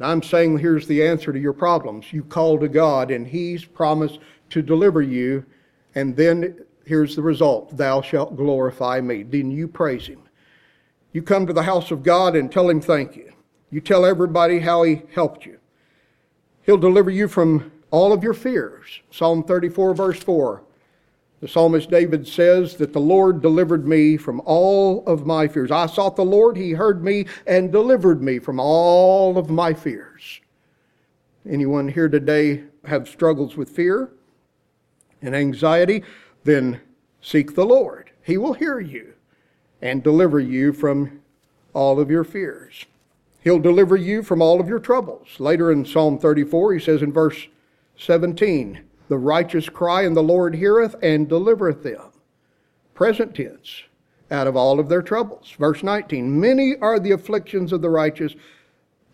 [0.00, 2.12] I'm saying here's the answer to your problems.
[2.12, 4.18] You call to God, and He's promised
[4.50, 5.44] to deliver you,
[5.94, 9.22] and then here's the result Thou shalt glorify me.
[9.22, 10.22] Then you praise Him.
[11.12, 13.32] You come to the house of God and tell Him thank you.
[13.70, 15.58] You tell everybody how He helped you.
[16.62, 19.00] He'll deliver you from all of your fears.
[19.10, 20.62] Psalm 34, verse 4.
[21.40, 25.70] The psalmist David says that the Lord delivered me from all of my fears.
[25.70, 30.40] I sought the Lord, he heard me and delivered me from all of my fears.
[31.48, 34.10] Anyone here today have struggles with fear
[35.22, 36.04] and anxiety?
[36.44, 36.82] Then
[37.22, 38.10] seek the Lord.
[38.22, 39.14] He will hear you
[39.82, 41.20] and deliver you from
[41.72, 42.86] all of your fears.
[43.42, 45.38] He'll deliver you from all of your troubles.
[45.38, 47.46] Later in Psalm 34, he says in verse
[47.96, 52.12] 17, the righteous cry, and the Lord heareth and delivereth them.
[52.94, 53.82] Present tense,
[54.30, 55.50] out of all of their troubles.
[55.58, 58.36] Verse 19 Many are the afflictions of the righteous,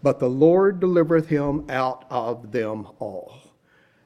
[0.02, 3.38] but the Lord delivereth him out of them all.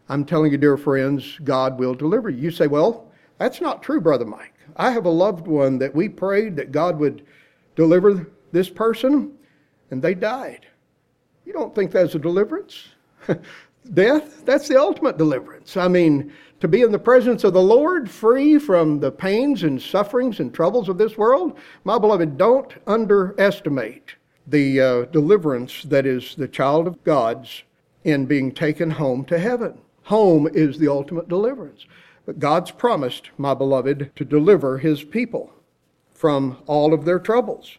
[0.08, 2.42] I'm telling you, dear friends, God will deliver you.
[2.42, 4.54] You say, well, that's not true, Brother Mike.
[4.80, 7.26] I have a loved one that we prayed that God would
[7.76, 9.32] deliver this person,
[9.90, 10.66] and they died.
[11.44, 12.88] You don't think that's a deliverance?
[13.92, 15.76] death, that's the ultimate deliverance.
[15.76, 19.82] I mean, to be in the presence of the Lord, free from the pains and
[19.82, 24.14] sufferings and troubles of this world, my beloved, don't underestimate
[24.46, 27.64] the uh, deliverance that is the child of God's
[28.04, 29.78] in being taken home to heaven.
[30.04, 31.84] Home is the ultimate deliverance.
[32.26, 35.52] But God's promised, my beloved, to deliver his people
[36.12, 37.78] from all of their troubles.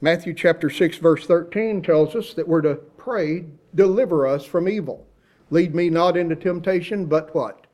[0.00, 5.06] Matthew chapter 6 verse 13 tells us that we're to pray Deliver us from evil.
[5.50, 7.66] Lead me not into temptation, but what?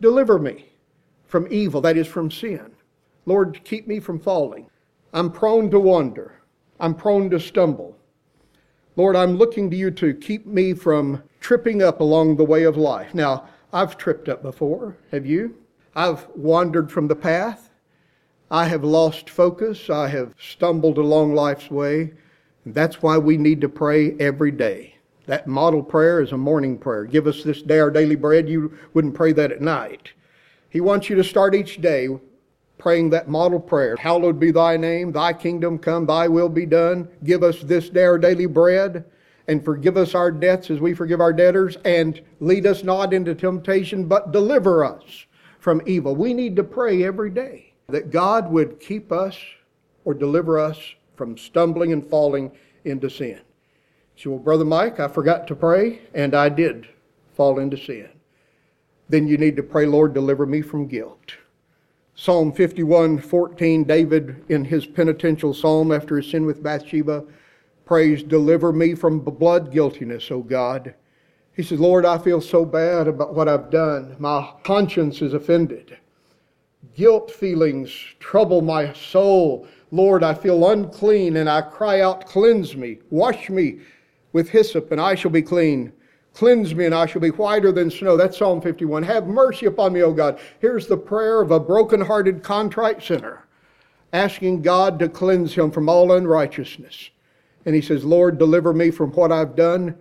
[0.00, 0.66] Deliver me
[1.26, 2.72] from evil, that is, from sin.
[3.26, 4.68] Lord, keep me from falling.
[5.12, 6.40] I'm prone to wander.
[6.80, 7.96] I'm prone to stumble.
[8.96, 12.76] Lord, I'm looking to you to keep me from tripping up along the way of
[12.76, 13.14] life.
[13.14, 14.96] Now, I've tripped up before.
[15.10, 15.56] Have you?
[15.96, 17.70] I've wandered from the path.
[18.48, 19.90] I have lost focus.
[19.90, 22.12] I have stumbled along life's way.
[22.64, 24.94] And that's why we need to pray every day.
[25.26, 27.04] That model prayer is a morning prayer.
[27.04, 28.48] Give us this day our daily bread.
[28.48, 30.12] You wouldn't pray that at night.
[30.70, 32.08] He wants you to start each day
[32.78, 33.96] praying that model prayer.
[33.96, 37.08] Hallowed be thy name, thy kingdom come, thy will be done.
[37.24, 39.04] Give us this day our daily bread,
[39.48, 43.34] and forgive us our debts as we forgive our debtors, and lead us not into
[43.34, 45.26] temptation, but deliver us
[45.58, 46.14] from evil.
[46.14, 49.38] We need to pray every day that God would keep us
[50.04, 50.78] or deliver us
[51.16, 52.52] from stumbling and falling
[52.84, 53.40] into sin.
[54.14, 56.88] She well, Brother Mike, I forgot to pray, and I did
[57.34, 58.08] fall into sin.
[59.08, 61.34] Then you need to pray, Lord, deliver me from guilt.
[62.14, 67.24] Psalm 51 14, David, in his penitential psalm after his sin with Bathsheba,
[67.84, 70.94] prays, Deliver me from blood guiltiness, O God.
[71.54, 74.16] He says, Lord, I feel so bad about what I've done.
[74.18, 75.96] My conscience is offended.
[76.94, 79.66] Guilt feelings trouble my soul.
[79.90, 83.80] Lord, I feel unclean and I cry out, Cleanse me, wash me
[84.32, 85.92] with hyssop, and I shall be clean.
[86.34, 88.16] Cleanse me, and I shall be whiter than snow.
[88.16, 89.04] That's Psalm 51.
[89.04, 90.40] Have mercy upon me, O God.
[90.58, 93.46] Here's the prayer of a broken-hearted, contrite sinner,
[94.12, 97.10] asking God to cleanse him from all unrighteousness.
[97.66, 99.94] And he says, Lord, deliver me from what I've done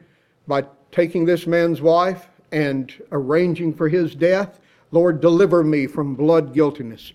[0.47, 4.59] by taking this man's wife and arranging for his death.
[4.91, 7.13] Lord, deliver me from blood guiltiness.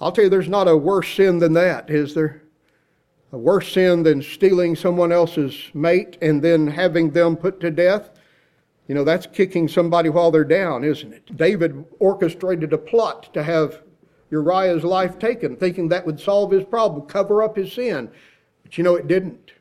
[0.00, 2.42] I'll tell you, there's not a worse sin than that, is there?
[3.32, 8.10] a worse sin than stealing someone else's mate and then having them put to death.
[8.88, 11.36] You know, that's kicking somebody while they're down, isn't it?
[11.36, 13.82] David orchestrated a plot to have
[14.30, 18.10] Uriah's life taken, thinking that would solve his problem, cover up his sin.
[18.62, 19.52] But you know, it didn't.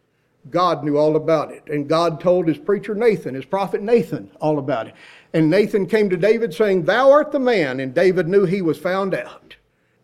[0.49, 1.63] God knew all about it.
[1.67, 4.95] And God told his preacher Nathan, his prophet Nathan, all about it.
[5.33, 7.79] And Nathan came to David saying, Thou art the man.
[7.79, 9.55] And David knew he was found out.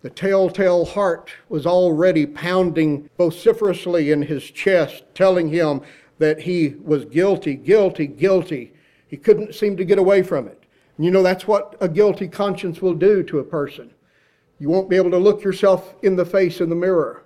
[0.04, 5.82] The telltale heart was already pounding vociferously in his chest, telling him
[6.20, 8.74] that he was guilty, guilty, guilty.
[9.08, 10.64] He couldn't seem to get away from it.
[10.98, 13.92] And you know, that's what a guilty conscience will do to a person.
[14.60, 17.24] You won't be able to look yourself in the face in the mirror.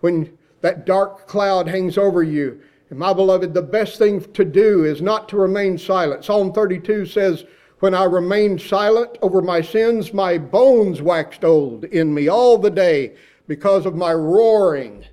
[0.00, 0.36] When
[0.66, 2.60] that dark cloud hangs over you,
[2.90, 6.24] and my beloved, the best thing to do is not to remain silent.
[6.24, 7.44] Psalm 32 says,
[7.78, 12.70] when I remained silent over my sins, my bones waxed old in me all the
[12.70, 13.14] day
[13.46, 15.04] because of my roaring.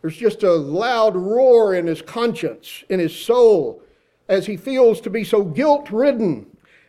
[0.00, 3.82] There's just a loud roar in his conscience, in his soul,
[4.30, 6.46] as he feels to be so guilt ridden.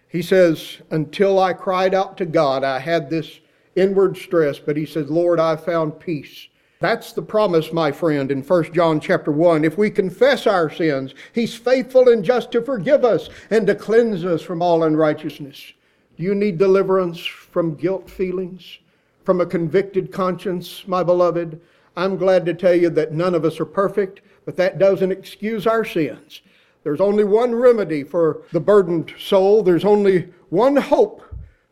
[0.08, 3.42] He says, Until I cried out to God, I had this
[3.76, 6.48] inward stress, but he says, Lord, I found peace
[6.80, 9.66] That's the promise, my friend, in 1 John chapter 1.
[9.66, 14.24] If we confess our sins, he's faithful and just to forgive us and to cleanse
[14.24, 15.74] us from all unrighteousness.
[16.18, 18.78] Do you need deliverance from guilt feelings,
[19.24, 21.60] from a convicted conscience, my beloved?
[21.96, 25.66] I'm glad to tell you that none of us are perfect, but that doesn't excuse
[25.66, 26.42] our sins.
[26.84, 29.64] There's only one remedy for the burdened soul.
[29.64, 31.24] There's only one hope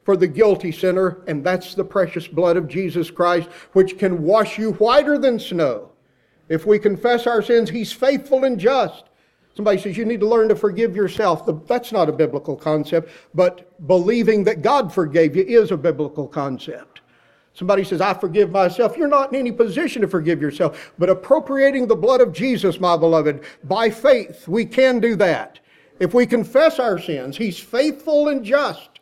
[0.06, 4.58] for the guilty sinner, and that's the precious blood of Jesus Christ, which can wash
[4.58, 5.89] you whiter than snow.
[6.47, 9.06] If we confess our sins, He's faithful and just.
[9.56, 11.49] Somebody says you need to learn to forgive yourself.
[11.66, 17.01] That's not a biblical concept, but believing that God forgave you is a biblical concept.
[17.53, 18.97] Somebody says, I forgive myself.
[18.97, 20.93] You're not in any position to forgive yourself.
[20.99, 25.60] But appropriating the blood of Jesus, my beloved, by faith, we can do that.
[25.99, 28.94] If we confess our sins, He's faithful and just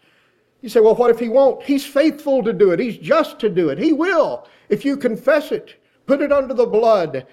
[0.64, 1.62] you say, well, what if he won't?
[1.62, 2.80] He's faithful to do it.
[2.80, 3.78] He's just to do it.
[3.78, 4.48] He will.
[4.70, 7.28] If you confess it, put it under the blood,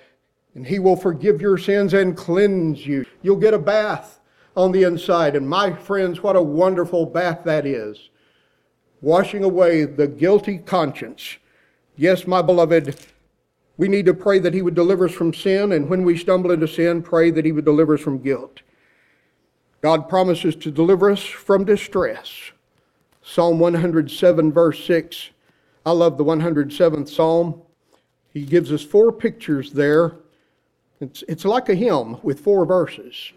[0.56, 3.06] and he will forgive your sins and cleanse you.
[3.22, 4.18] You'll get a bath
[4.56, 5.36] on the inside.
[5.36, 8.10] And my friends, what a wonderful bath that is.
[9.00, 11.36] Washing away the guilty conscience.
[11.96, 12.96] Yes, my beloved,
[13.76, 16.50] we need to pray that he would deliver us from sin, and when we stumble
[16.50, 18.62] into sin, pray that he would deliver us from guilt.
[19.82, 22.50] God promises to deliver us from distress.
[23.32, 25.30] Psalm 107, verse 6.
[25.86, 27.62] I love the 107th Psalm.
[28.34, 30.16] He gives us four pictures there.
[31.00, 33.32] It's, it's like a hymn with four verses.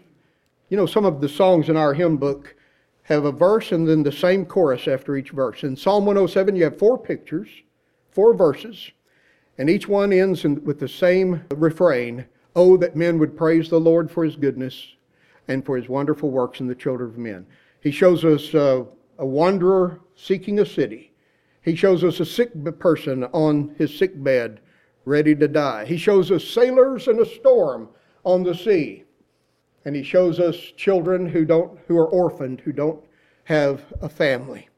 [0.68, 2.56] You know, some of the songs in our hymn book
[3.04, 5.62] have a verse and then the same chorus after each verse.
[5.62, 7.48] In Psalm 107, you have four pictures,
[8.10, 8.90] four verses,
[9.58, 12.24] and each one ends in, with the same refrain
[12.56, 14.94] Oh, that men would praise the Lord for his goodness
[15.46, 17.46] and for his wonderful works in the children of men.
[17.80, 18.84] He shows us uh,
[19.18, 21.12] a wanderer seeking a city.
[21.62, 24.60] He shows us a sick person on his sick bed,
[25.04, 25.84] ready to die.
[25.86, 27.88] He shows us sailors in a storm
[28.24, 29.04] on the sea.
[29.84, 33.02] And he shows us children who don't who are orphaned, who don't
[33.44, 34.68] have a family.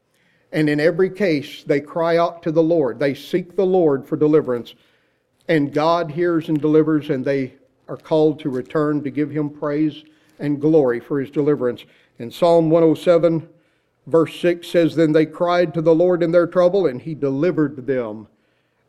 [0.51, 2.99] And in every case, they cry out to the Lord.
[2.99, 4.75] They seek the Lord for deliverance.
[5.47, 7.53] And God hears and delivers, and they
[7.87, 10.03] are called to return to give him praise
[10.39, 11.85] and glory for his deliverance.
[12.19, 13.47] In Psalm 107,
[14.07, 17.85] Verse 6 says, Then they cried to the Lord in their trouble, and he delivered
[17.85, 18.27] them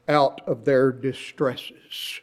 [0.08, 2.20] out of their distresses.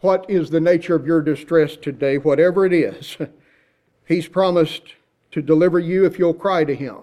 [0.00, 2.18] What is the nature of your distress today?
[2.18, 3.16] Whatever it is,
[4.06, 4.94] he's promised
[5.32, 6.96] to deliver you if you'll cry to him.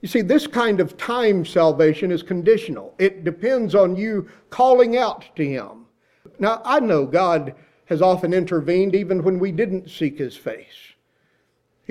[0.00, 2.94] You see, this kind of time salvation is conditional.
[2.98, 5.86] It depends on you calling out to him.
[6.38, 7.54] Now, I know God
[7.86, 10.91] has often intervened even when we didn't seek his face.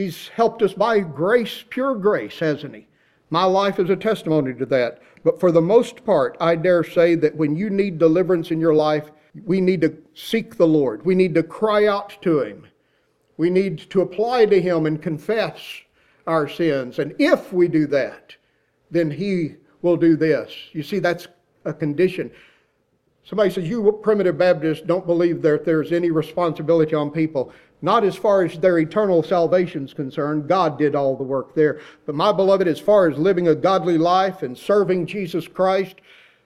[0.01, 2.87] He's helped us by grace, pure grace, hasn't He?
[3.29, 4.99] My life is a testimony to that.
[5.23, 8.73] But for the most part, I dare say that when you need deliverance in your
[8.73, 9.11] life,
[9.45, 11.05] we need to seek the Lord.
[11.05, 12.65] We need to cry out to Him.
[13.37, 15.59] We need to apply to Him and confess
[16.25, 16.97] our sins.
[16.97, 18.35] And if we do that,
[18.89, 20.51] then He will do this.
[20.71, 21.27] You see, that's
[21.63, 22.31] a condition.
[23.23, 27.53] Somebody says, You primitive Baptists don't believe that there's any responsibility on people.
[27.81, 30.47] Not as far as their eternal salvation is concerned.
[30.47, 31.79] God did all the work there.
[32.05, 35.95] But my beloved, as far as living a godly life and serving Jesus Christ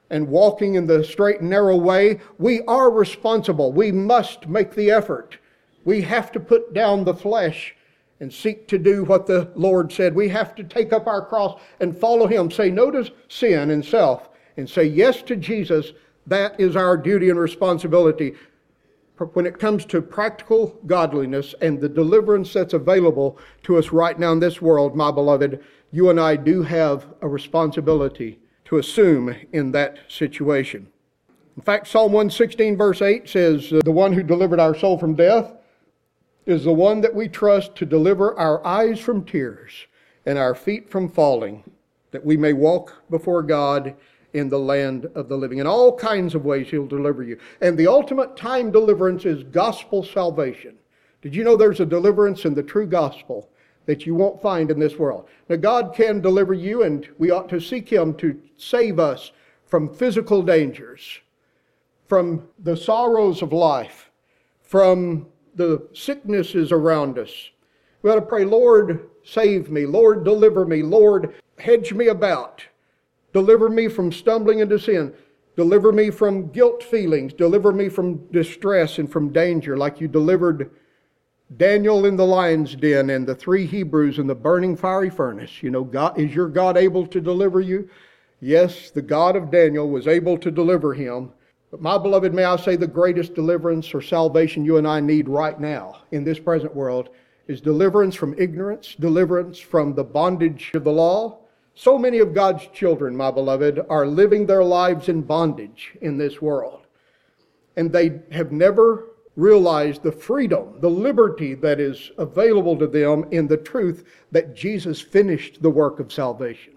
[0.10, 3.74] and walking in the straight and narrow way, we are responsible.
[3.74, 5.38] We must make the effort.
[5.84, 7.76] We have to put down the flesh
[8.22, 10.16] and seek to do what the Lord said.
[10.16, 12.50] We have to take up our cross and follow Him.
[12.50, 15.92] Say no to sin and self and say yes to Jesus.
[16.28, 18.36] That is our duty and responsibility
[19.18, 24.34] when it comes to practical godliness and the deliverance that's available to us right now
[24.34, 29.72] in this world, my beloved, you and I do have a responsibility to assume in
[29.72, 30.88] that situation.
[31.56, 35.54] In fact, Psalm 116, verse 8 says, The one who delivered our soul from death
[36.46, 39.72] is the one that we trust to deliver our eyes from tears
[40.26, 41.64] and our feet from falling,
[42.12, 43.96] that we may walk before God
[44.36, 45.60] in the land of the living.
[45.60, 47.40] In all kinds of ways, He'll deliver you.
[47.62, 50.76] And the ultimate time deliverance is gospel salvation.
[51.22, 53.50] Did you know there's a deliverance in the true gospel
[53.86, 55.30] that you won't find in this world?
[55.48, 59.32] Now, God can deliver you, and we ought to seek Him to save us
[59.66, 61.20] from physical dangers,
[62.06, 64.12] from the sorrows of life,
[64.62, 67.32] from the sicknesses around us.
[68.02, 69.86] We ought to pray, Lord, save me.
[69.86, 70.84] Lord, deliver me.
[70.84, 72.66] Lord, hedge me about.
[73.36, 75.14] Deliver me from stumbling into sin.
[75.58, 77.34] Deliver me from guilt feelings.
[77.34, 80.72] Deliver me from distress and from danger, like you delivered
[81.58, 85.62] Daniel in the lion's den and the three Hebrews in the burning fiery furnace.
[85.62, 87.90] You know, God, is your God able to deliver you?
[88.40, 91.32] Yes, the God of Daniel was able to deliver him
[91.72, 95.28] But my beloved, may I say the greatest deliverance or salvation you and I need
[95.28, 97.10] right now in this present world
[97.48, 101.40] is deliverance from ignorance, deliverance from the bondage of the law.
[101.76, 106.42] So many of God's children, my beloved, are living their lives in bondage in this
[106.42, 106.88] world.
[107.76, 113.48] And they have never realized the freedom, the liberty that is available to them in
[113.48, 116.74] the truth that Jesus finished the work of salvation.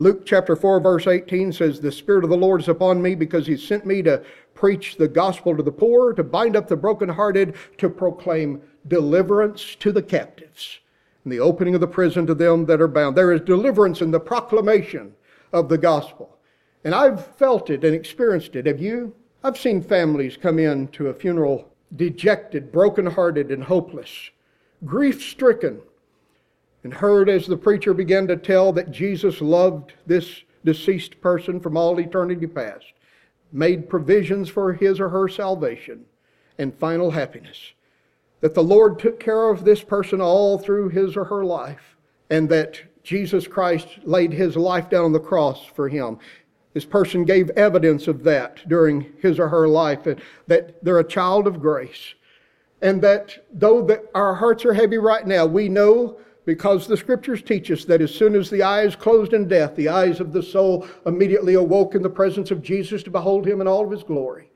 [0.00, 3.46] Luke chapter 4, verse 18 says, The Spirit of the Lord is upon me because
[3.46, 4.22] He sent me to
[4.54, 9.92] preach the gospel to the poor, to bind up the brokenhearted, to proclaim deliverance to
[9.92, 10.80] the captives,
[11.28, 13.14] and the opening of the prison to them that are bound.
[13.14, 15.14] There is deliverance in the proclamation
[15.52, 16.38] of the gospel.
[16.84, 18.64] And I've felt it and experienced it.
[18.64, 19.14] Have you?
[19.44, 24.30] I've seen families come in to a funeral dejected, brokenhearted, and hopeless,
[24.86, 25.82] grief stricken,
[26.82, 31.76] and heard as the preacher began to tell that Jesus loved this deceased person from
[31.76, 32.94] all eternity past,
[33.52, 36.06] made provisions for his or her salvation
[36.56, 37.74] and final happiness
[38.40, 41.96] that the Lord took care of this person all through his or her life,
[42.30, 46.18] and that Jesus Christ laid his life down on the cross for him.
[46.74, 51.08] This person gave evidence of that during his or her life, and that they're a
[51.08, 52.14] child of grace.
[52.80, 57.42] And that though that our hearts are heavy right now, we know because the scriptures
[57.42, 60.42] teach us that as soon as the eyes closed in death, the eyes of the
[60.42, 64.04] soul immediately awoke in the presence of Jesus to behold him in all of his
[64.04, 64.47] glory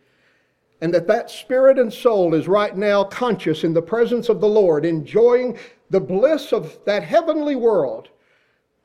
[0.83, 4.49] and that that spirit and soul is right now conscious in the presence of the
[4.49, 5.57] Lord, enjoying
[5.91, 8.09] the bliss of that heavenly world.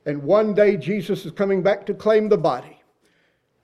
[0.05, 2.79] And one day Jesus is coming back to claim the body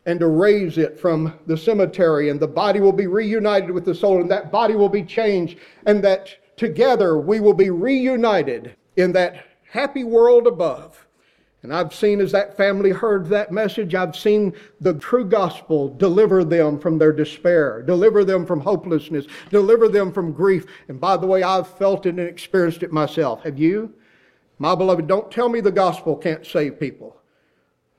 [0.07, 3.95] and to raise it from the cemetery, and the body will be reunited with the
[3.95, 9.13] soul, and that body will be changed, and that together we will be reunited in
[9.13, 11.02] that happy world above.
[11.63, 16.43] And I've seen as that family heard that message, I've seen the true gospel deliver
[16.43, 20.65] them from their despair, deliver them from hopelessness, deliver them from grief.
[20.89, 23.43] And by the way, I've felt it and experienced it myself.
[23.43, 23.93] Have you?
[24.59, 27.15] My beloved, don't tell me the gospel can't save people.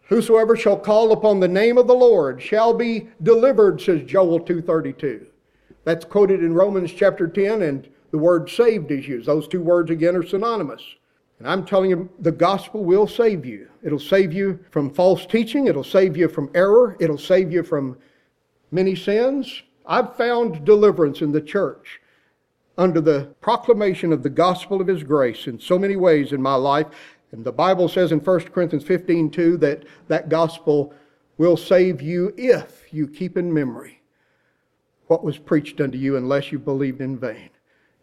[0.09, 5.27] Whosoever shall call upon the name of the Lord shall be delivered, says Joel 2.32.
[5.85, 9.27] That's quoted in Romans chapter 10, and the word saved is used.
[9.27, 10.83] Those two words again are synonymous.
[11.39, 13.69] And I'm telling you, the gospel will save you.
[13.83, 15.67] It'll save you from false teaching.
[15.67, 16.97] It'll save you from error.
[17.01, 17.99] It'll save you from
[18.71, 19.63] many sins.
[19.87, 22.01] I've found deliverance in the church
[22.79, 26.55] under the proclamation of the gospel of his grace in so many ways in my
[26.55, 26.87] life.
[27.33, 30.95] And the Bible says in 1 Corinthians 15 2 that that gospel
[31.37, 34.01] will save you if you keep in memory
[35.07, 37.51] what was preached unto you unless you believed in vain.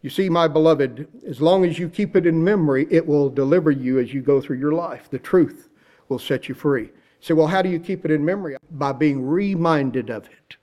[0.02, 3.70] You see, my beloved, as long as you keep it in memory, it will deliver
[3.70, 5.10] you as you go through your life.
[5.10, 5.70] The truth
[6.10, 6.86] will set you free.
[6.86, 8.58] You say, well, how do you keep it in memory?
[8.72, 10.58] By being reminded of it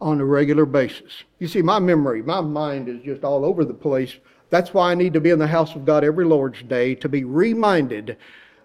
[0.00, 1.24] on a regular basis.
[1.40, 4.14] You see, my memory, my mind is just all over the place.
[4.50, 7.08] That's why I need to be in the house of God every Lord's Day to
[7.08, 8.16] be reminded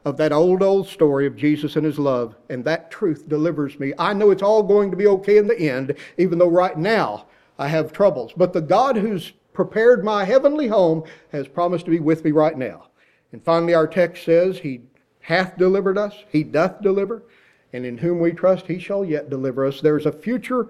[0.05, 2.35] of that old, old story of Jesus and his love.
[2.49, 3.93] And that truth delivers me.
[3.97, 7.25] I know it's all going to be okay in the end, even though right now
[7.57, 8.31] I have troubles.
[8.37, 12.57] But the God who's prepared my heavenly home has promised to be with me right
[12.57, 12.87] now.
[13.31, 14.81] And finally, our text says, He
[15.21, 17.23] hath delivered us, He doth deliver,
[17.71, 19.81] and in whom we trust, He shall yet deliver us.
[19.81, 20.69] There's a future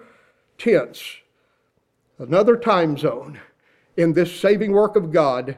[0.58, 1.18] tense,
[2.20, 3.40] another time zone
[3.98, 5.58] in this saving work of God.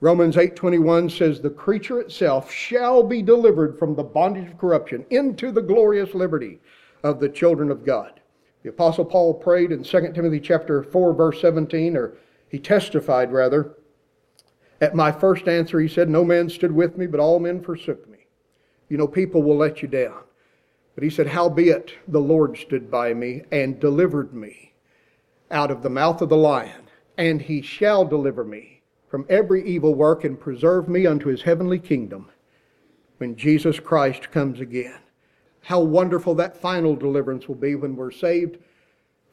[0.00, 5.52] Romans 8:21 says the creature itself shall be delivered from the bondage of corruption into
[5.52, 6.60] the glorious liberty
[7.02, 8.20] of the children of God.
[8.62, 12.14] The apostle Paul prayed in 2 Timothy chapter 4 verse 17 or
[12.52, 13.72] he testified, rather.
[14.78, 18.06] At my first answer, he said, No man stood with me, but all men forsook
[18.10, 18.26] me.
[18.90, 20.20] You know, people will let you down.
[20.94, 24.74] But he said, Howbeit the Lord stood by me and delivered me
[25.50, 29.94] out of the mouth of the lion, and he shall deliver me from every evil
[29.94, 32.28] work and preserve me unto his heavenly kingdom
[33.16, 34.98] when Jesus Christ comes again.
[35.62, 38.58] How wonderful that final deliverance will be when we're saved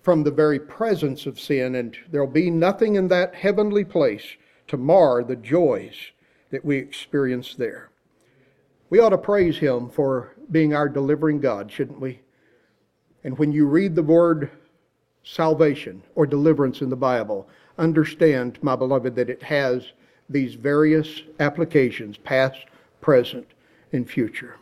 [0.10, 4.24] from the very presence of sin, and there'll be nothing in that heavenly place
[4.68, 5.94] to mar the joys
[6.50, 7.92] that we experience there.
[8.90, 12.22] We ought to praise Him for being our delivering God, shouldn't we?
[13.24, 14.50] And when you read the word
[15.22, 17.48] salvation or deliverance in the Bible,
[17.78, 19.92] understand, my beloved, that it has
[20.28, 22.66] these various applications past,
[23.00, 23.46] present,
[23.94, 24.56] and future.